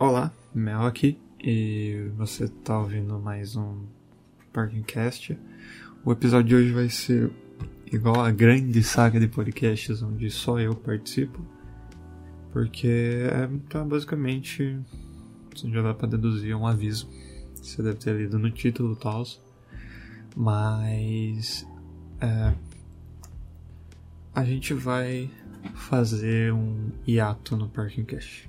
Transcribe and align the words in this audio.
Olá, 0.00 0.32
Mel 0.54 0.82
aqui 0.82 1.18
e 1.42 2.08
você 2.16 2.44
está 2.44 2.78
ouvindo 2.78 3.18
mais 3.18 3.56
um 3.56 3.84
Parkingcast. 4.52 5.36
O 6.04 6.12
episódio 6.12 6.46
de 6.46 6.54
hoje 6.54 6.72
vai 6.72 6.88
ser 6.88 7.32
igual 7.92 8.20
a 8.20 8.30
grande 8.30 8.80
saga 8.84 9.18
de 9.18 9.26
podcasts 9.26 10.00
onde 10.00 10.30
só 10.30 10.60
eu 10.60 10.72
participo, 10.76 11.44
porque 12.52 13.26
é 13.28 13.48
tá 13.68 13.82
basicamente, 13.82 14.78
já 15.56 15.82
dá 15.82 15.92
para 15.92 16.10
deduzir 16.10 16.56
um 16.56 16.64
aviso. 16.64 17.10
Você 17.56 17.82
deve 17.82 17.98
ter 17.98 18.14
lido 18.14 18.38
no 18.38 18.52
título 18.52 18.94
tal, 18.94 19.24
mas 20.36 21.66
é, 22.20 22.54
a 24.32 24.44
gente 24.44 24.72
vai 24.74 25.28
fazer 25.74 26.52
um 26.52 26.92
hiato 27.04 27.56
no 27.56 27.68
Parkingcast. 27.68 28.48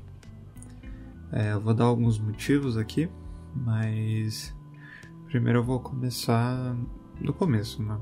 É, 1.32 1.54
eu 1.54 1.62
vou 1.62 1.74
dar 1.74 1.86
alguns 1.86 2.18
motivos 2.18 2.78
aqui, 2.78 3.10
mas 3.56 4.56
primeiro 5.26 5.60
eu 5.60 5.64
vou 5.64 5.80
começar 5.80 6.76
do 7.22 7.34
começo, 7.34 7.84
né? 7.84 8.00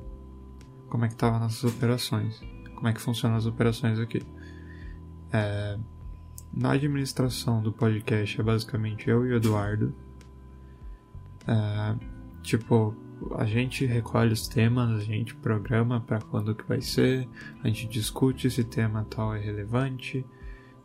Como 0.90 1.04
é 1.04 1.08
que 1.08 1.16
estavam 1.16 1.40
nossas 1.40 1.63
operações? 1.63 2.41
Como 2.76 2.88
é 2.88 2.94
que 2.94 3.02
funcionam 3.02 3.38
as 3.38 3.45
operações 3.45 3.99
aqui? 3.99 4.21
É, 5.34 5.77
na 6.54 6.71
administração 6.71 7.62
do 7.62 7.71
podcast 7.71 8.40
é 8.40 8.44
basicamente 8.44 9.09
eu 9.09 9.26
e 9.26 9.34
o 9.34 9.35
Eduardo. 9.35 9.94
É, 11.46 11.96
tipo, 12.41 12.96
a 13.35 13.46
gente 13.46 13.85
recolhe 13.85 14.32
os 14.32 14.48
temas, 14.48 14.91
a 14.91 15.04
gente 15.04 15.35
programa 15.35 15.99
para 15.99 16.20
quando 16.20 16.55
que 16.55 16.63
vai 16.66 16.82
ser, 16.82 17.27
a 17.63 17.68
gente 17.68 17.88
discute 17.88 18.49
se 18.49 18.63
tema 18.63 19.05
tal 19.09 19.35
é 19.35 19.40
relevante, 19.40 20.26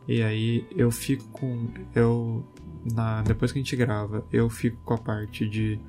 e 0.07 0.21
aí 0.21 0.67
eu 0.71 0.91
fico 0.91 1.25
com. 1.29 1.67
Eu. 1.95 2.45
Na, 2.93 3.21
depois 3.21 3.51
que 3.51 3.59
a 3.59 3.61
gente 3.61 3.75
grava, 3.75 4.25
eu 4.31 4.49
fico 4.49 4.77
com 4.83 4.93
a 4.93 4.97
parte 4.97 5.47
de. 5.47 5.79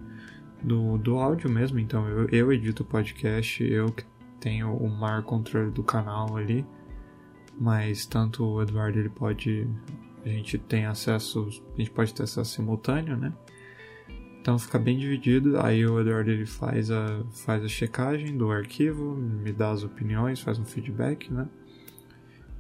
Do, 0.62 0.96
do 0.96 1.18
áudio 1.18 1.50
mesmo, 1.50 1.78
então 1.78 2.08
eu, 2.08 2.26
eu 2.30 2.50
edito 2.50 2.84
o 2.84 2.86
podcast, 2.86 3.62
eu 3.62 3.92
que 3.92 4.02
tenho 4.40 4.74
o 4.74 4.88
maior 4.88 5.22
controle 5.22 5.70
do 5.70 5.82
canal 5.82 6.36
ali. 6.36 6.64
Mas 7.58 8.06
tanto 8.06 8.44
o 8.44 8.62
Eduardo 8.62 8.98
ele 8.98 9.10
pode. 9.10 9.68
A 10.24 10.28
gente 10.28 10.56
tem 10.58 10.86
acesso. 10.86 11.48
A 11.74 11.76
gente 11.76 11.90
pode 11.90 12.14
ter 12.14 12.22
acesso 12.22 12.54
simultâneo, 12.54 13.16
né? 13.16 13.32
Então 14.40 14.58
fica 14.58 14.78
bem 14.78 14.98
dividido. 14.98 15.58
Aí 15.60 15.86
o 15.86 16.00
Eduardo 16.00 16.30
ele 16.30 16.46
faz 16.46 16.90
a, 16.90 17.24
faz 17.32 17.64
a 17.64 17.68
checagem 17.68 18.36
do 18.36 18.50
arquivo, 18.50 19.14
me 19.16 19.52
dá 19.52 19.70
as 19.70 19.82
opiniões, 19.82 20.40
faz 20.40 20.58
um 20.58 20.64
feedback, 20.64 21.32
né? 21.32 21.48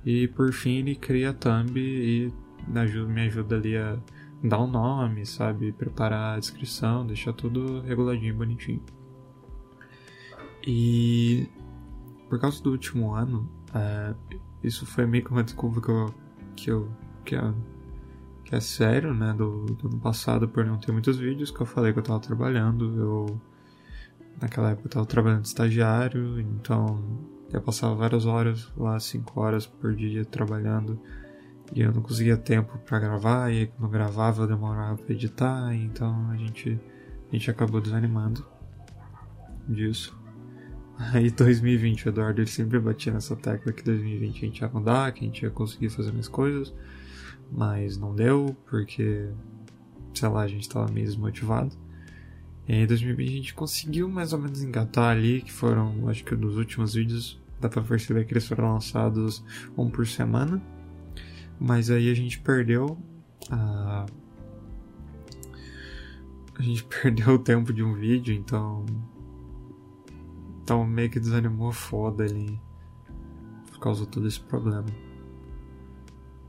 E 0.04 0.28
por 0.28 0.52
fim 0.52 0.78
ele 0.78 0.94
cria 0.94 1.30
a 1.30 1.32
thumb 1.32 1.78
e 1.78 2.32
me 2.66 3.20
ajuda 3.22 3.56
ali 3.56 3.76
a 3.76 3.98
dar 4.42 4.60
um 4.60 4.66
nome, 4.66 5.24
sabe? 5.24 5.72
Preparar 5.72 6.36
a 6.36 6.38
descrição, 6.38 7.06
deixar 7.06 7.32
tudo 7.32 7.80
reguladinho, 7.80 8.34
bonitinho. 8.34 8.82
E 10.66 11.48
por 12.28 12.38
causa 12.38 12.62
do 12.62 12.70
último 12.70 13.12
ano, 13.12 13.48
é, 13.74 14.14
isso 14.62 14.86
foi 14.86 15.06
meio 15.06 15.24
que 15.24 15.30
uma 15.30 15.42
desculpa 15.42 15.80
que 15.80 15.90
eu. 15.90 16.14
que 16.56 16.70
eu. 16.70 16.88
que 17.24 17.36
é, 17.36 17.54
que 18.44 18.54
é 18.54 18.60
sério, 18.60 19.14
né? 19.14 19.32
Do, 19.32 19.64
do 19.66 19.88
ano 19.88 19.98
passado, 19.98 20.48
por 20.48 20.64
não 20.64 20.78
ter 20.78 20.92
muitos 20.92 21.16
vídeos, 21.18 21.50
que 21.50 21.60
eu 21.60 21.66
falei 21.66 21.92
que 21.92 21.98
eu 21.98 22.02
tava 22.02 22.20
trabalhando. 22.20 22.98
Eu. 22.98 23.40
Naquela 24.40 24.70
época 24.70 24.88
eu 24.88 24.90
tava 24.90 25.06
trabalhando 25.06 25.42
de 25.42 25.48
estagiário, 25.48 26.40
então 26.40 27.00
eu 27.56 27.62
passava 27.62 27.94
várias 27.94 28.26
horas 28.26 28.70
lá, 28.76 28.98
5 28.98 29.40
horas 29.40 29.66
por 29.66 29.94
dia 29.94 30.24
trabalhando 30.24 30.98
e 31.74 31.80
eu 31.80 31.92
não 31.92 32.02
conseguia 32.02 32.36
tempo 32.36 32.78
para 32.78 32.98
gravar 32.98 33.52
e 33.52 33.66
quando 33.66 33.90
gravava 33.90 34.46
demorava 34.46 34.96
para 34.96 35.14
editar, 35.14 35.74
então 35.74 36.30
a 36.30 36.36
gente 36.36 36.78
a 37.30 37.36
gente 37.36 37.50
acabou 37.50 37.80
desanimando 37.80 38.44
disso. 39.68 40.16
Aí 40.96 41.30
2020, 41.32 42.06
o 42.06 42.08
Eduardo 42.10 42.40
ele 42.40 42.50
sempre 42.50 42.78
batia 42.78 43.12
nessa 43.12 43.34
tecla 43.34 43.72
que 43.72 43.82
2020 43.82 44.36
a 44.36 44.46
gente 44.46 44.60
ia 44.60 44.68
mudar, 44.68 45.12
que 45.12 45.20
a 45.20 45.26
gente 45.26 45.42
ia 45.42 45.50
conseguir 45.50 45.88
fazer 45.88 46.12
mais 46.12 46.28
coisas, 46.28 46.72
mas 47.50 47.96
não 47.96 48.14
deu 48.14 48.56
porque 48.70 49.28
sei 50.14 50.28
lá, 50.28 50.42
a 50.42 50.48
gente 50.48 50.62
estava 50.62 50.90
meio 50.90 51.06
desmotivado. 51.06 51.76
E 52.66 52.72
aí, 52.72 52.82
em 52.82 52.86
2020 52.86 53.28
a 53.28 53.32
gente 53.32 53.54
conseguiu 53.54 54.08
mais 54.08 54.32
ou 54.32 54.38
menos 54.38 54.62
engatar 54.62 55.10
ali, 55.10 55.42
que 55.42 55.52
foram, 55.52 56.08
acho 56.08 56.24
que 56.24 56.34
nos 56.34 56.56
últimos 56.56 56.94
vídeos, 56.94 57.40
dá 57.60 57.68
pra 57.68 57.82
perceber 57.82 58.24
que 58.24 58.32
eles 58.32 58.46
foram 58.46 58.72
lançados 58.72 59.44
um 59.76 59.88
por 59.88 60.06
semana. 60.06 60.62
Mas 61.58 61.90
aí 61.90 62.10
a 62.10 62.14
gente 62.14 62.40
perdeu 62.40 62.98
a. 63.50 64.06
A 66.56 66.62
gente 66.62 66.84
perdeu 67.02 67.34
o 67.34 67.38
tempo 67.38 67.72
de 67.72 67.82
um 67.82 67.94
vídeo, 67.94 68.34
então. 68.34 68.84
Então 70.62 70.84
meio 70.86 71.10
que 71.10 71.20
desanimou 71.20 71.72
foda 71.72 72.24
ali. 72.24 72.60
Por 73.70 73.78
causa 73.78 74.04
de 74.04 74.08
todo 74.08 74.26
esse 74.26 74.40
problema. 74.40 74.86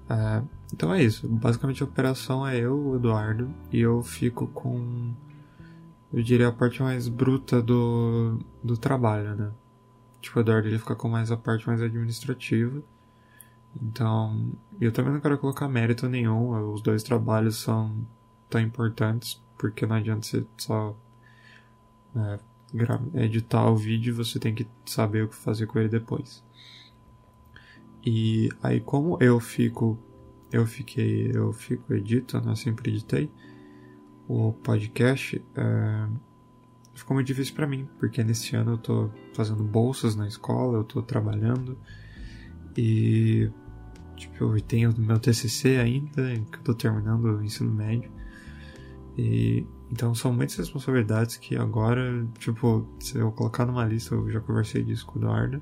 É, 0.09 0.43
então 0.73 0.93
é 0.93 1.03
isso. 1.03 1.27
Basicamente 1.27 1.81
a 1.81 1.85
operação 1.85 2.47
é 2.47 2.57
eu, 2.57 2.77
o 2.77 2.95
Eduardo, 2.95 3.53
e 3.71 3.79
eu 3.79 4.01
fico 4.01 4.47
com. 4.47 5.13
Eu 6.13 6.23
diria 6.23 6.47
a 6.47 6.51
parte 6.51 6.81
mais 6.81 7.07
bruta 7.09 7.61
do, 7.61 8.39
do 8.63 8.77
trabalho, 8.77 9.35
né? 9.35 9.51
Tipo, 10.25 10.39
o 10.39 10.41
Eduardo 10.41 10.67
ele 10.67 10.79
fica 10.79 10.95
com 10.95 11.07
mais 11.07 11.31
a 11.31 11.37
parte 11.37 11.67
mais 11.67 11.79
administrativa. 11.83 12.81
Então, 13.79 14.51
eu 14.81 14.91
também 14.91 15.13
não 15.13 15.19
quero 15.19 15.37
colocar 15.37 15.69
mérito 15.69 16.09
nenhum. 16.09 16.73
Os 16.73 16.81
dois 16.81 17.03
trabalhos 17.03 17.57
são 17.57 17.95
tão 18.49 18.59
importantes, 18.59 19.39
porque 19.55 19.85
não 19.85 19.97
adianta 19.97 20.25
você 20.25 20.43
só 20.57 20.97
é, 22.15 22.39
editar 23.23 23.69
o 23.69 23.75
vídeo, 23.75 24.15
você 24.15 24.39
tem 24.39 24.55
que 24.55 24.67
saber 24.83 25.25
o 25.25 25.27
que 25.27 25.35
fazer 25.35 25.67
com 25.67 25.77
ele 25.77 25.89
depois. 25.89 26.43
E 28.03 28.49
aí, 28.63 28.79
como 28.79 29.19
eu 29.21 29.39
fico, 29.39 29.95
eu 30.51 30.65
fiquei, 30.65 31.29
eu 31.35 31.53
fico 31.53 31.93
editando, 31.93 32.49
eu 32.49 32.55
sempre 32.55 32.89
editei 32.89 33.29
o 34.27 34.53
podcast. 34.53 35.39
É, 35.55 36.07
ficou 36.95 37.15
muito 37.15 37.27
difícil 37.27 37.53
para 37.53 37.67
mim, 37.67 37.87
porque 37.99 38.23
nesse 38.23 38.55
ano 38.55 38.73
eu 38.73 38.77
tô 38.77 39.11
fazendo 39.33 39.63
bolsas 39.63 40.15
na 40.15 40.27
escola, 40.27 40.77
eu 40.79 40.83
tô 40.83 41.01
trabalhando 41.01 41.77
e 42.77 43.51
tipo, 44.15 44.55
eu 44.55 44.61
tenho 44.61 44.93
meu 44.97 45.19
TCC 45.19 45.77
ainda, 45.77 46.33
que 46.51 46.57
eu 46.57 46.63
tô 46.63 46.73
terminando 46.73 47.25
o 47.25 47.43
ensino 47.43 47.71
médio. 47.71 48.09
E 49.17 49.65
então 49.91 50.15
são 50.15 50.33
muitas 50.33 50.57
responsabilidades 50.57 51.37
que 51.37 51.55
agora, 51.55 52.27
tipo, 52.39 52.87
se 52.99 53.17
eu 53.17 53.31
colocar 53.31 53.65
numa 53.65 53.85
lista, 53.85 54.15
eu 54.15 54.29
já 54.31 54.39
conversei 54.39 54.83
disso 54.83 55.05
com 55.05 55.19
o 55.19 55.21
Eduardo, 55.21 55.61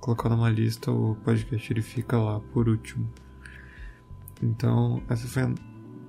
colocar 0.00 0.28
numa 0.28 0.50
lista 0.50 0.90
o 0.90 1.14
podcast 1.16 1.72
ele 1.72 1.82
fica 1.82 2.18
lá 2.18 2.40
por 2.40 2.68
último. 2.68 3.08
Então, 4.42 5.02
essa 5.08 5.26
foi 5.26 5.44
a... 5.44 5.54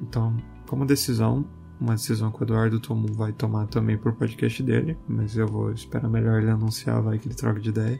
então, 0.02 0.36
como 0.68 0.86
decisão, 0.86 1.46
uma 1.80 1.94
decisão 1.94 2.32
que 2.32 2.42
o 2.42 2.44
Eduardo 2.44 2.80
tomou, 2.80 3.14
vai 3.14 3.32
tomar 3.32 3.68
também 3.68 3.98
pro 3.98 4.14
podcast 4.14 4.64
dele, 4.64 4.98
mas 5.08 5.38
eu 5.38 5.48
vou 5.48 5.72
esperar 5.72 6.10
melhor 6.10 6.42
ele 6.42 6.50
anunciar, 6.50 7.02
vai 7.02 7.20
que 7.20 7.28
ele 7.28 7.36
troca 7.36 7.60
de 7.60 7.70
ideia. 7.70 8.00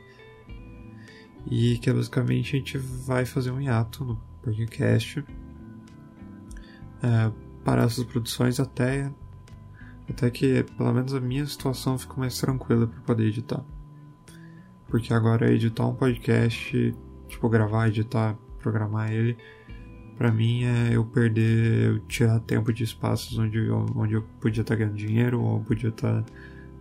E 1.50 1.78
que 1.78 1.92
basicamente 1.94 2.56
a 2.56 2.60
gente 2.60 2.78
vai 2.78 3.26
fazer 3.26 3.52
um 3.52 3.62
hiato 3.62 4.04
no 4.04 4.20
podcast 4.42 5.24
é, 7.02 7.32
para 7.64 7.84
essas 7.84 8.04
produções 8.04 8.60
até, 8.60 9.12
até 10.10 10.30
que 10.30 10.64
pelo 10.64 10.92
menos 10.94 11.14
a 11.14 11.20
minha 11.20 11.46
situação 11.46 11.98
fique 11.98 12.20
mais 12.20 12.38
tranquila 12.40 12.88
para 12.88 13.00
poder 13.02 13.28
editar. 13.28 13.64
Porque 14.88 15.14
agora 15.14 15.52
editar 15.52 15.86
um 15.86 15.94
podcast, 15.94 16.96
tipo 17.28 17.50
gravar, 17.50 17.90
editar, 17.90 18.36
programar 18.60 19.12
ele, 19.12 19.38
para 20.18 20.32
mim 20.32 20.64
é 20.64 20.96
eu 20.96 21.06
perder, 21.06 21.90
eu 21.90 22.00
tirar 22.08 22.40
tempo 22.40 22.74
de 22.74 22.84
espaços 22.84 23.38
onde 23.38 23.60
eu, 23.60 23.86
onde 23.96 24.16
eu 24.16 24.24
podia 24.42 24.62
estar 24.62 24.74
tá 24.74 24.80
ganhando 24.80 24.98
dinheiro 24.98 25.40
ou 25.40 25.60
podia 25.62 25.90
estar 25.90 26.24
tá 26.24 26.34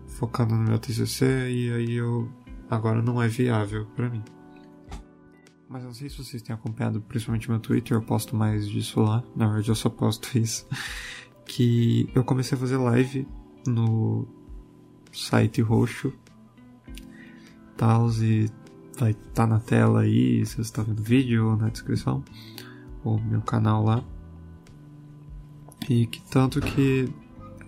focando 0.06 0.54
no 0.54 0.62
meu 0.62 0.78
TCC 0.78 1.50
e 1.50 1.70
aí 1.72 1.92
eu 1.94 2.28
agora 2.70 3.02
não 3.02 3.22
é 3.22 3.28
viável 3.28 3.86
para 3.94 4.08
mim. 4.08 4.22
Mas 5.68 5.82
eu 5.82 5.88
não 5.88 5.94
sei 5.94 6.08
se 6.08 6.16
vocês 6.16 6.40
têm 6.40 6.54
acompanhado, 6.54 7.00
principalmente 7.02 7.50
meu 7.50 7.58
Twitter, 7.58 7.96
eu 7.96 8.02
posto 8.02 8.34
mais 8.34 8.66
disso 8.68 9.00
lá. 9.00 9.22
Na 9.34 9.46
verdade, 9.46 9.68
eu 9.68 9.74
só 9.74 9.90
posto 9.90 10.26
isso. 10.38 10.66
Que 11.44 12.08
eu 12.14 12.24
comecei 12.24 12.56
a 12.56 12.60
fazer 12.60 12.76
live 12.76 13.28
no 13.66 14.26
site 15.12 15.60
roxo. 15.60 16.12
Tals 17.76 18.22
e 18.22 18.50
vai 18.96 19.10
estar 19.10 19.32
tá 19.34 19.46
na 19.46 19.58
tela 19.58 20.00
aí, 20.00 20.46
se 20.46 20.54
você 20.54 20.60
está 20.62 20.82
vendo 20.82 21.02
vídeo 21.02 21.50
ou 21.50 21.56
na 21.56 21.68
descrição 21.68 22.24
o 23.14 23.20
meu 23.20 23.40
canal 23.40 23.84
lá. 23.84 24.02
E 25.88 26.06
que 26.06 26.20
tanto 26.22 26.60
que 26.60 27.08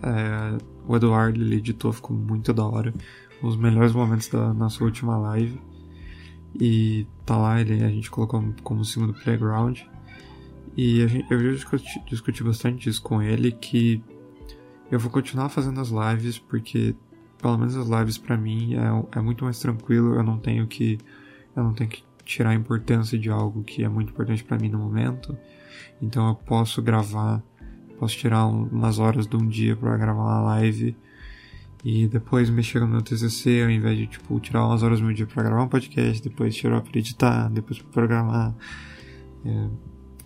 é, 0.03 0.57
o 0.87 0.95
Eduardo 0.95 1.39
ele 1.41 1.55
editou, 1.55 1.93
ficou 1.93 2.15
muito 2.15 2.53
da 2.53 2.65
hora. 2.65 2.93
Os 3.41 3.55
melhores 3.55 3.93
momentos 3.93 4.27
da 4.27 4.53
nossa 4.53 4.83
última 4.83 5.17
live. 5.17 5.59
E 6.59 7.07
tá 7.25 7.37
lá, 7.37 7.61
ele, 7.61 7.83
a 7.83 7.89
gente 7.89 8.09
colocou 8.09 8.43
como 8.63 8.83
segundo 8.83 9.13
playground. 9.13 9.79
E 10.75 11.07
gente, 11.07 11.31
eu 11.31 11.39
discuti, 11.53 12.03
discuti 12.07 12.43
bastante 12.43 12.89
isso 12.89 13.01
com 13.01 13.21
ele, 13.21 13.51
que 13.51 14.03
eu 14.91 14.99
vou 14.99 15.11
continuar 15.11 15.49
fazendo 15.49 15.79
as 15.79 15.89
lives, 15.89 16.39
porque 16.39 16.95
pelo 17.41 17.57
menos 17.57 17.75
as 17.75 17.87
lives 17.87 18.17
para 18.17 18.37
mim 18.37 18.75
é, 18.75 19.17
é 19.17 19.21
muito 19.21 19.43
mais 19.43 19.59
tranquilo, 19.59 20.15
eu 20.15 20.23
não 20.23 20.37
tenho 20.37 20.67
que 20.67 20.97
eu 21.55 21.63
não 21.63 21.73
tenho 21.73 21.89
que 21.89 22.03
tirar 22.29 22.51
a 22.51 22.53
importância 22.53 23.17
de 23.17 23.27
algo 23.27 23.63
que 23.63 23.83
é 23.83 23.89
muito 23.89 24.11
importante 24.11 24.43
para 24.43 24.57
mim 24.57 24.69
no 24.69 24.77
momento. 24.77 25.35
Então 25.99 26.27
eu 26.29 26.35
posso 26.35 26.79
gravar, 26.79 27.41
posso 27.97 28.15
tirar 28.15 28.45
umas 28.45 28.99
horas 28.99 29.25
de 29.25 29.35
um 29.35 29.47
dia 29.47 29.75
para 29.75 29.97
gravar 29.97 30.21
uma 30.21 30.41
live 30.41 30.95
e 31.83 32.07
depois 32.07 32.49
mexer 32.49 32.79
no 32.81 32.87
meu 32.87 33.01
TCC 33.01 33.63
ao 33.63 33.69
invés 33.71 33.97
de 33.97 34.05
tipo 34.05 34.39
tirar 34.39 34.67
umas 34.67 34.83
horas 34.83 34.99
do 34.99 35.05
meu 35.07 35.15
dia 35.15 35.25
para 35.25 35.41
gravar 35.41 35.63
um 35.63 35.67
podcast, 35.67 36.21
depois 36.21 36.55
tirar 36.55 36.81
para 36.81 36.99
editar, 36.99 37.49
depois 37.49 37.79
para 37.79 37.91
programar. 37.91 38.55
É, 39.43 39.69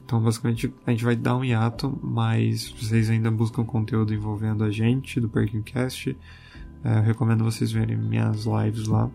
então 0.03 0.21
basicamente 0.21 0.73
a 0.85 0.91
gente 0.91 1.05
vai 1.05 1.15
dar 1.15 1.37
um 1.37 1.45
hiato, 1.45 1.97
mas 2.03 2.69
vocês 2.69 3.09
ainda 3.09 3.31
buscam 3.31 3.63
conteúdo 3.63 4.13
envolvendo 4.13 4.65
a 4.65 4.69
gente 4.69 5.21
do 5.21 5.29
Perkincast. 5.29 6.17
É, 6.83 6.97
eu 6.97 7.01
recomendo 7.01 7.45
vocês 7.45 7.71
verem 7.71 7.95
minhas 7.95 8.43
lives 8.43 8.87
lá. 8.87 9.09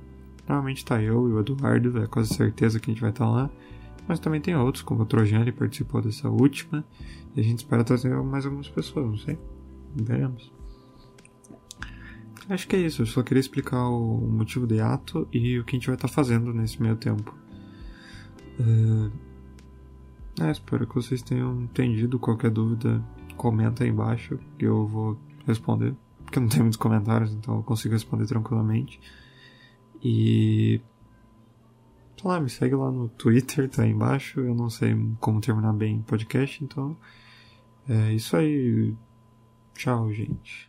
Normalmente 0.48 0.84
tá 0.84 1.02
eu 1.02 1.28
e 1.28 1.32
o 1.32 1.40
Eduardo, 1.40 2.02
é 2.02 2.06
quase 2.06 2.34
certeza 2.34 2.80
que 2.80 2.90
a 2.90 2.94
gente 2.94 3.00
vai 3.00 3.10
estar 3.10 3.26
tá 3.26 3.30
lá. 3.30 3.50
Mas 4.06 4.18
também 4.18 4.40
tem 4.40 4.56
outros, 4.56 4.82
como 4.82 5.02
o 5.02 5.06
Trojane 5.06 5.52
participou 5.52 6.00
dessa 6.00 6.28
última. 6.28 6.84
E 7.36 7.40
a 7.40 7.44
gente 7.44 7.58
espera 7.58 7.84
trazer 7.84 8.14
mais 8.22 8.46
algumas 8.46 8.68
pessoas, 8.68 9.06
não 9.06 9.18
sei. 9.18 9.38
Veremos. 9.94 10.50
Acho 12.48 12.66
que 12.66 12.76
é 12.76 12.78
isso, 12.78 13.02
eu 13.02 13.06
só 13.06 13.22
queria 13.22 13.40
explicar 13.40 13.86
o 13.88 14.26
motivo 14.26 14.66
do 14.66 14.82
ato 14.82 15.28
e 15.30 15.58
o 15.58 15.64
que 15.64 15.76
a 15.76 15.78
gente 15.78 15.86
vai 15.86 15.96
estar 15.96 16.08
tá 16.08 16.14
fazendo 16.14 16.54
nesse 16.54 16.80
meio 16.80 16.96
tempo. 16.96 17.34
Uh... 18.58 19.28
É, 20.40 20.52
espero 20.52 20.86
que 20.86 20.94
vocês 20.94 21.20
tenham 21.20 21.62
entendido. 21.62 22.18
Qualquer 22.18 22.50
dúvida, 22.50 23.04
comenta 23.36 23.82
aí 23.82 23.90
embaixo 23.90 24.38
que 24.56 24.64
eu 24.64 24.86
vou 24.86 25.18
responder. 25.46 25.94
Porque 26.24 26.38
não 26.38 26.48
tem 26.48 26.60
muitos 26.60 26.76
comentários, 26.76 27.32
então 27.32 27.56
eu 27.56 27.62
consigo 27.62 27.94
responder 27.94 28.26
tranquilamente. 28.26 29.00
E. 30.02 30.80
Sei 32.20 32.28
lá, 32.28 32.40
me 32.40 32.50
segue 32.50 32.74
lá 32.74 32.90
no 32.90 33.08
Twitter, 33.10 33.68
tá 33.68 33.82
aí 33.82 33.90
embaixo. 33.90 34.40
Eu 34.40 34.54
não 34.54 34.68
sei 34.68 34.96
como 35.20 35.40
terminar 35.40 35.72
bem 35.72 36.02
podcast, 36.02 36.62
então. 36.64 36.96
É 37.88 38.12
isso 38.12 38.36
aí. 38.36 38.94
Tchau, 39.74 40.12
gente. 40.12 40.68